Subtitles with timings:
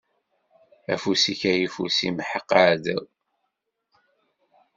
[0.93, 3.05] Afus-ik ayeffus imḥeq aɛdaw.